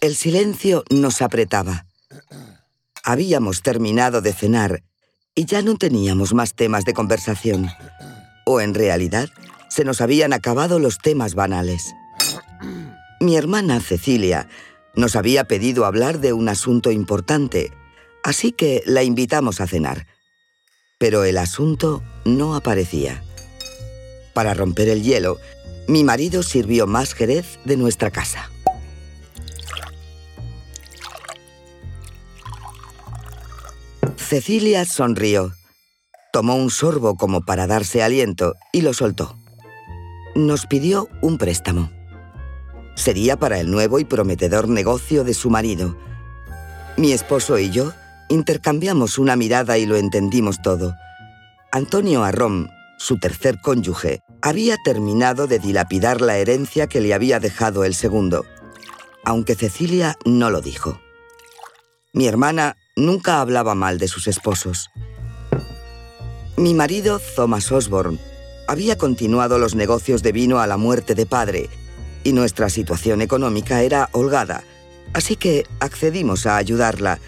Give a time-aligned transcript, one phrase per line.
[0.00, 1.84] El silencio nos apretaba.
[3.02, 4.84] Habíamos terminado de cenar
[5.34, 7.68] y ya no teníamos más temas de conversación.
[8.46, 9.28] O en realidad,
[9.68, 11.96] se nos habían acabado los temas banales.
[13.18, 14.48] Mi hermana Cecilia
[14.94, 17.72] nos había pedido hablar de un asunto importante,
[18.22, 20.06] así que la invitamos a cenar.
[21.00, 23.24] Pero el asunto no aparecía.
[24.32, 25.38] Para romper el hielo,
[25.88, 28.48] mi marido sirvió más jerez de nuestra casa.
[34.28, 35.54] Cecilia sonrió.
[36.34, 39.38] Tomó un sorbo como para darse aliento y lo soltó.
[40.34, 41.90] Nos pidió un préstamo.
[42.94, 45.96] Sería para el nuevo y prometedor negocio de su marido.
[46.98, 47.94] Mi esposo y yo
[48.28, 50.94] intercambiamos una mirada y lo entendimos todo.
[51.72, 57.82] Antonio Arrón, su tercer cónyuge, había terminado de dilapidar la herencia que le había dejado
[57.82, 58.44] el segundo,
[59.24, 61.00] aunque Cecilia no lo dijo.
[62.12, 64.90] Mi hermana nunca hablaba mal de sus esposos.
[66.56, 68.18] Mi marido, Thomas Osborne,
[68.66, 71.70] había continuado los negocios de vino a la muerte de padre
[72.24, 74.64] y nuestra situación económica era holgada,
[75.14, 77.20] así que accedimos a ayudarla,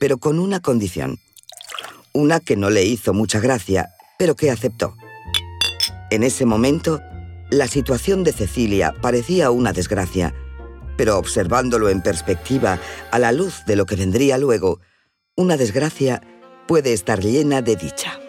[0.00, 1.18] pero con una condición.
[2.12, 4.96] Una que no le hizo mucha gracia, pero que aceptó.
[6.10, 7.00] En ese momento,
[7.50, 10.34] la situación de Cecilia parecía una desgracia,
[10.96, 12.78] pero observándolo en perspectiva
[13.10, 14.80] a la luz de lo que vendría luego,
[15.36, 16.20] una desgracia
[16.68, 18.20] puede estar llena de dicha.